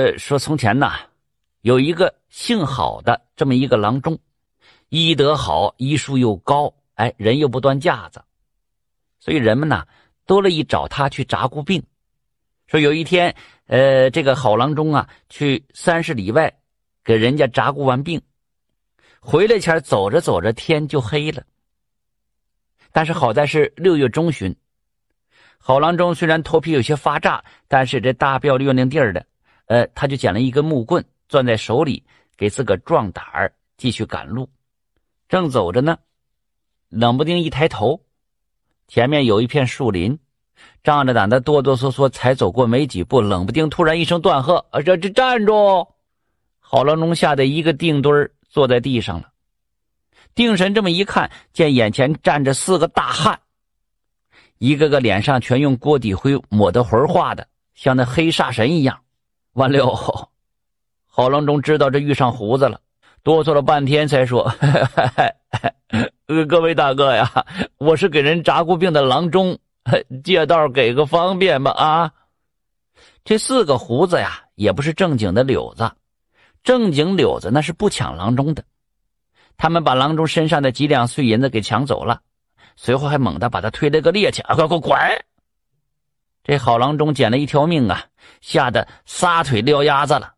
[0.00, 0.94] 呃，说从前呐，
[1.60, 4.18] 有一个姓郝的这么一个郎中，
[4.88, 8.24] 医德好，医术又高，哎，人又不端架子，
[9.18, 9.86] 所以人们呢
[10.24, 11.82] 都乐意找他去查过病。
[12.66, 13.36] 说有一天，
[13.66, 16.50] 呃，这个郝郎中啊，去三十里外
[17.04, 18.22] 给人家查过完病，
[19.20, 21.42] 回来前走着走着天就黑了。
[22.90, 24.56] 但是好在是六月中旬，
[25.58, 29.26] 好郎中虽然头皮有些发炸，但是这大标月亮地儿的。
[29.70, 32.02] 呃，他就捡了一根木棍，攥在手里，
[32.36, 34.50] 给自个壮胆儿，继续赶路。
[35.28, 35.96] 正走着呢，
[36.88, 38.02] 冷不丁一抬头，
[38.88, 40.18] 前面有一片树林，
[40.82, 45.86] 仗着胆子哆哆嗦嗦，才走过没几步，冷不丁突然一声断喝：“啊，这这站住！”
[46.58, 49.30] 郝郎中吓得一个定墩儿坐在地上了。
[50.34, 53.38] 定神这么一看，见眼前站着四个大汉，
[54.58, 57.46] 一个个脸上全用锅底灰抹的魂化的，
[57.76, 59.00] 像那黑煞神一样。
[59.54, 60.30] 完了，
[61.06, 62.80] 郝郎中知道这遇上胡子了，
[63.22, 64.50] 哆嗦了半天才说
[66.48, 67.28] ：“各位大哥呀，
[67.78, 69.58] 我是给人扎过病的郎中，
[70.22, 72.12] 借道给个方便吧。”啊，
[73.24, 75.90] 这四个胡子呀，也不是正经的柳子，
[76.62, 78.64] 正经柳子那是不抢郎中的。
[79.56, 82.20] 他们把郎中身上的几两碎银子给抢走了，
[82.76, 84.96] 随后还猛地把他推了个趔趄，快快滚！
[86.42, 88.04] 这好郎中捡了一条命啊，
[88.40, 90.34] 吓得撒腿撂鸭子了。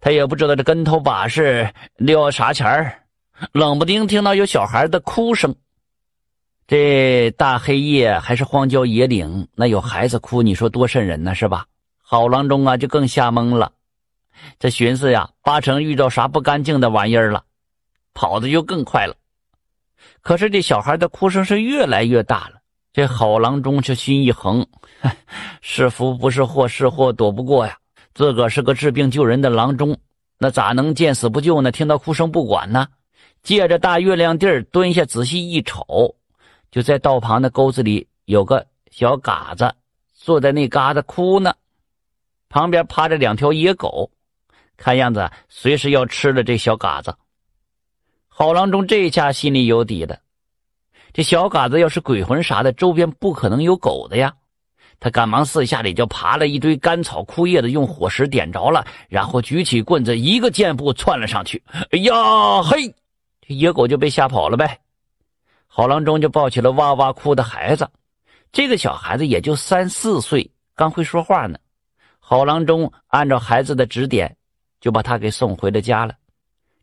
[0.00, 3.04] 他也不知道这跟头把式撂啥钱儿，
[3.52, 5.54] 冷不丁听到有小孩的哭声。
[6.66, 11.66] 这大黑夜还是荒郊野岭，那有孩子哭，你说多瘆人呢，是吧？
[12.00, 13.72] 好郎中啊，就更吓懵了。
[14.58, 17.44] 这寻思呀，八成遇到啥不干净的玩意儿了，
[18.14, 19.14] 跑的就更快了。
[20.22, 22.61] 可是这小孩的哭声是越来越大了。
[22.92, 24.66] 这好郎中却心一横，
[25.62, 27.78] 是福不是祸，是祸躲不过呀。
[28.12, 29.96] 自个是个治病救人的郎中，
[30.36, 31.72] 那咋能见死不救呢？
[31.72, 32.86] 听到哭声不管呢？
[33.42, 36.16] 借着大月亮地儿蹲下仔细一瞅，
[36.70, 39.74] 就在道旁的沟子里有个小嘎子
[40.12, 41.54] 坐在那嘎子哭呢，
[42.50, 44.10] 旁边趴着两条野狗，
[44.76, 47.16] 看样子随时要吃了这小嘎子。
[48.28, 50.18] 好郎中这下心里有底了。
[51.12, 54.32] 这小嘎子要是鬼魂啥的，周边不可能有狗的呀。
[54.98, 61.62] 他赶忙四下里就爬了一堆干草枯叶的，用火石点着了，然后举起棍子，一个箭步窜了上去。
[61.90, 62.94] 哎呀嘿，
[63.40, 64.78] 这野狗就被吓跑了呗。
[65.66, 67.90] 郝郎中就抱起了哇哇哭的孩子，
[68.52, 71.58] 这个小孩子也就三四岁，刚会说话呢。
[72.20, 74.36] 郝郎中按照孩子的指点，
[74.80, 76.14] 就把他给送回了家了。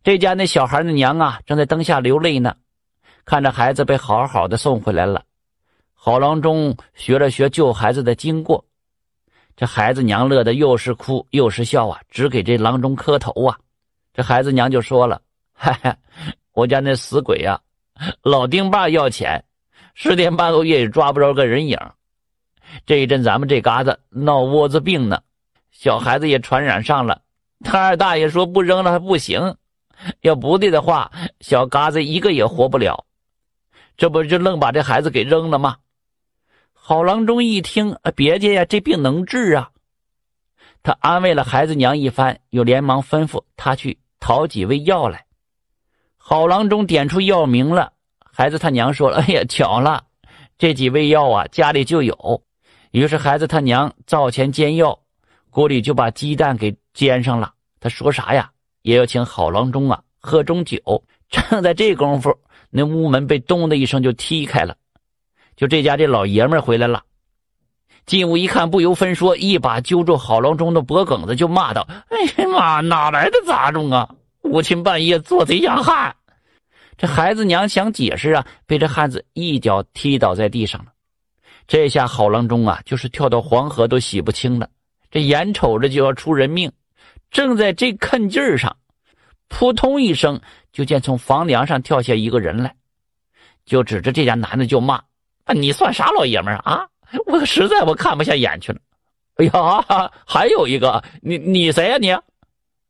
[0.03, 2.55] 这家那小孩的娘啊，正在灯下流泪呢。
[3.29, 5.23] 看着孩子被好好的送回来了，
[5.93, 8.65] 郝郎中学了学救孩子的经过，
[9.55, 13.55] 这孩子娘乐得又是哭又是笑啊，只给这郎中磕头啊。
[14.15, 15.21] 这孩子娘就说了
[15.53, 15.95] ：“哈哈，
[16.53, 17.61] 我家那死鬼呀，
[18.23, 19.45] 老丁爸要钱，
[19.93, 21.77] 十天半个月也抓不着个人影。
[22.87, 25.21] 这一阵咱们这嘎子闹窝子病呢，
[25.69, 27.21] 小孩子也传染上了。
[27.63, 29.55] 他二大爷说不扔了还不行，
[30.21, 31.11] 要不的的话，
[31.41, 33.05] 小嘎子一个也活不了。”
[33.99, 35.75] 这不就愣把这孩子给扔了吗？
[36.71, 39.71] 郝郎中一听，别介呀，这病能治啊！
[40.81, 45.25] 他安慰了孩子娘一番，又连忙吩咐他去讨几味药来。
[46.15, 50.05] 郝郎中点出药名了，孩子他娘说：“哎呀，巧了，
[50.57, 52.41] 这几味药啊，家里就有。”
[52.91, 54.97] 于是孩子他娘灶前煎药，
[55.49, 57.53] 锅里就把鸡蛋给煎上了。
[57.81, 58.49] 他说啥呀，
[58.81, 61.03] 也要请郝郎中啊喝盅酒。
[61.29, 62.39] 正在这功夫。
[62.69, 64.75] 那屋门被咚的一声就踢开了，
[65.55, 67.03] 就这家这老爷们回来了。
[68.05, 74.09] 进屋一看，不由分说，一把揪住郝郎中的脖梗子，就骂道：“哎呀妈，哪来的杂种啊！
[74.41, 76.15] 五亲半夜做贼养汉！”
[76.97, 80.91] 这孩子娘想解释啊，被这汉子一脚踢倒在地上了。
[81.67, 84.67] 这下郝郎中啊，就是跳到黄河都洗不清了。
[85.11, 86.71] 这眼瞅着就要出人命，
[87.29, 88.75] 正在这看劲儿上。
[89.49, 90.39] 扑通一声，
[90.71, 92.73] 就见从房梁上跳下一个人来，
[93.65, 94.95] 就指着这家男的就骂
[95.43, 96.61] ：“啊，你算啥老爷们啊？
[96.61, 96.87] 啊，
[97.25, 98.79] 我实在我看不下眼去了。
[99.35, 102.15] 哎呀，还有一个，你你谁呀你？”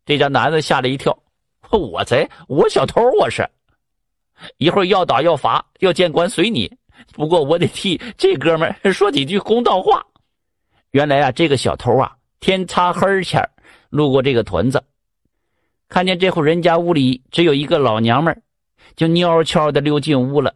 [0.05, 1.17] 这家男的吓了一跳
[1.71, 2.29] ：“我谁？
[2.47, 3.49] 我小偷，我是。
[4.57, 6.71] 一会儿要打要罚要见官随你，
[7.13, 10.05] 不过我得替这哥们 说几句公道话。
[10.91, 13.47] 原来啊，这个小偷啊，天擦黑前
[13.89, 14.83] 路过这个屯子。”
[15.89, 18.43] 看见这户人家屋里只有一个老娘们
[18.95, 20.53] 就蔫悄的溜进屋了，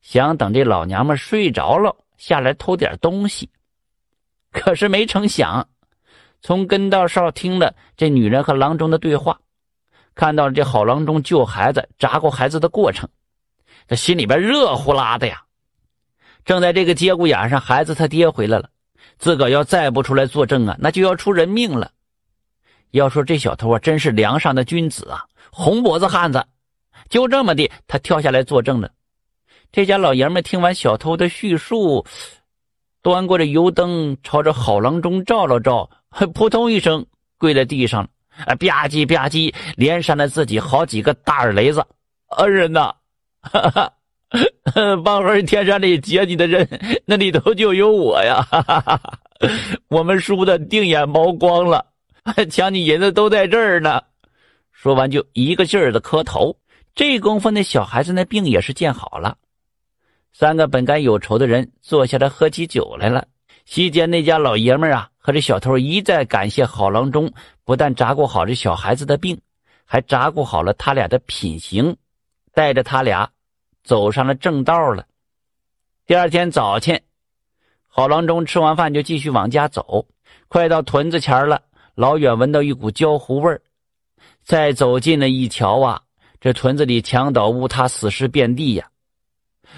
[0.00, 3.50] 想等这老娘们睡着了下来偷点东西。
[4.52, 5.68] 可是没成想，
[6.40, 9.40] 从跟道哨听了这女人和郎中的对话，
[10.14, 13.08] 看到了这好郎中救孩子、扎过孩子的过程，
[13.88, 15.42] 他心里边热乎拉的呀。
[16.44, 18.70] 正在这个节骨眼上，孩子他爹回来了，
[19.18, 21.90] 自个要再不出来作证啊，那就要出人命了。
[22.90, 26.44] 要说这小偷啊，真是梁上的君子啊，红脖子汉子。
[27.08, 28.90] 就这么的，他跳下来作证了。
[29.70, 32.04] 这家老爷们听完小偷的叙述，
[33.02, 35.88] 端过着油灯，朝着好郎中照了照，
[36.34, 37.04] 扑通一声
[37.38, 38.08] 跪在地上。
[38.44, 41.82] 啊，吧唧吧唧，连扇了自己好几个大耳雷子。
[42.36, 42.94] 恩人呐，
[43.40, 43.92] 哈哈，
[45.02, 46.68] 帮儿天山里劫你的人，
[47.06, 48.42] 那里头就有我呀！
[48.42, 49.18] 哈哈哈哈
[49.88, 51.82] 我们输的腚眼毛光了，
[52.50, 54.02] 抢你银子都在这儿呢。
[54.72, 56.56] 说完就一个劲儿的磕头。
[56.94, 59.36] 这功夫，那小孩子那病也是见好了。
[60.32, 63.26] 三个本该有仇的人坐下来喝起酒来了。
[63.64, 67.32] 席间，那家老爷们啊和这小偷一再感谢好郎中，
[67.64, 69.40] 不但照顾好这小孩子的病，
[69.84, 71.96] 还照顾好了他俩的品行，
[72.54, 73.30] 带着他俩
[73.82, 75.06] 走上了正道了。
[76.06, 77.02] 第二天早晨，
[77.88, 80.06] 好郎中吃完饭就继续往家走，
[80.48, 81.62] 快到屯子前了，
[81.96, 83.62] 老远闻到一股焦糊味儿，
[84.44, 86.02] 再走近了一瞧啊。
[86.38, 88.86] 这屯子里墙倒屋塌，死尸遍地呀！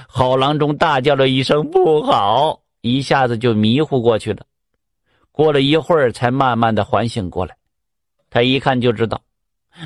[0.08, 4.44] 好郎中大叫了一声“不好”，一下子就迷糊过去了。
[5.30, 7.56] 过了一会儿，才慢慢的缓醒过来。
[8.28, 9.22] 他一看就知道，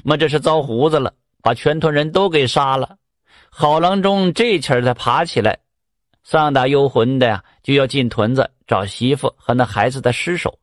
[0.03, 1.13] 妈这是遭胡子了，
[1.43, 2.97] 把全屯人都给杀了。
[3.51, 5.59] 好郎中这气儿才爬起来，
[6.25, 10.59] 丧胆幽魂的呀，就要进屯子找媳妇和那孩子的尸首。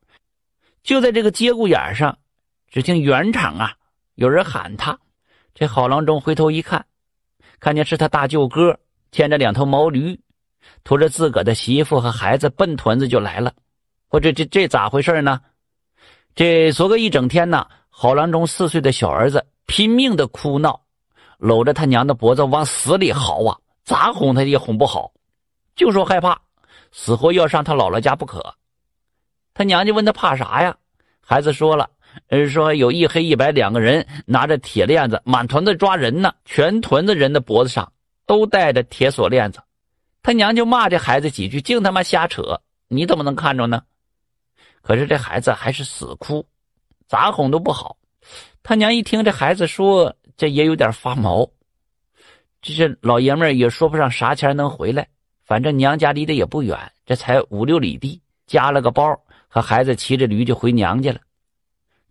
[0.82, 2.16] 就在这个节骨眼上，
[2.68, 3.74] 只听原场啊，
[4.14, 4.98] 有人喊他。
[5.54, 6.86] 这好郎中回头一看，
[7.58, 8.78] 看见是他大舅哥
[9.12, 10.18] 牵着两头毛驴，
[10.84, 13.52] 驮着自个的媳妇和孩子奔屯子就来了。
[14.08, 15.40] 我这这这咋回事呢？
[16.34, 20.80] 这昨个一整天呢，好郎中四岁的小儿子拼命的哭闹，
[21.38, 25.12] 搂着他娘的脖子往死里嚎啊，咋哄他也哄不好，
[25.76, 26.40] 就说害怕，
[26.90, 28.54] 死活要上他姥姥家不可。
[29.60, 30.74] 他娘就问他怕啥呀？
[31.20, 31.90] 孩子说了。
[32.48, 37.92] 说有一黑一白两个人拿着铁链子满屯子抓人呢，全屯子人的脖子上
[38.24, 39.60] 都带着铁锁链子。
[40.22, 43.82] 他娘就骂这孩子几句，净他妈瞎扯，你怎么能看着呢？
[44.80, 46.46] 可是这孩子还是死哭，
[47.06, 47.98] 咋哄都不好。
[48.62, 51.46] 他娘一听这孩子说，这也有点发毛。
[52.62, 55.06] 这是老爷们也说不上啥钱能回来，
[55.44, 61.18] 反正娘家离得也不远，这才五六里地，加了个包，和孩子骑着驴就回娘家了。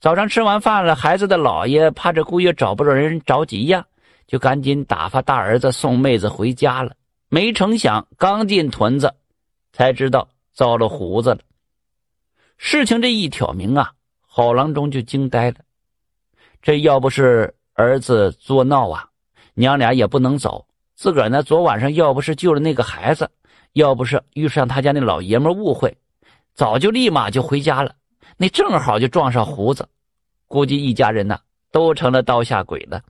[0.02, 3.86] 早上吃完饭了，孩子的姥爷怕这姑爷找不着人着急呀，
[4.28, 6.94] 就赶紧打发大儿子送妹子回家了。
[7.30, 9.14] 没成想，刚进屯子，
[9.72, 11.40] 才知道遭了胡子了。
[12.58, 13.94] 事情这一挑明啊，
[14.28, 15.58] 郝郎中就惊呆了。
[16.62, 19.08] 这要不是儿子作闹啊，
[19.54, 20.66] 娘俩也不能走。
[20.96, 23.30] 自个儿呢，昨晚上要不是救了那个孩子，
[23.72, 25.98] 要不是遇上他家那老爷们误会，
[26.60, 27.96] 早就立马就回家了。
[28.36, 29.88] 那正好就撞上胡子，
[30.50, 31.40] 估计一家人呢
[31.72, 33.02] 都成了刀下鬼了。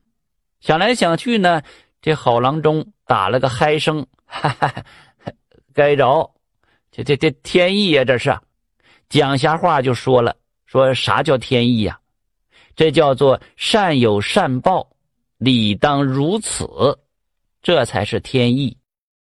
[0.60, 1.64] 想来想去呢，
[2.00, 4.72] 这好郎中打了个嗨声，哈哈，
[5.74, 6.32] 该着，
[6.92, 8.38] 这这这天意呀，这是
[9.10, 10.36] 讲瞎话就说了，
[10.68, 12.00] 说啥叫天意呀？
[12.76, 14.92] 这叫做善有善报，
[15.40, 17.00] 理当如此，
[17.64, 18.78] 这才是天意。